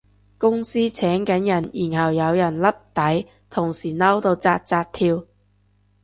[0.39, 1.45] 公司請緊人
[1.91, 5.27] 然後有人甩底，同事嬲到紮紮跳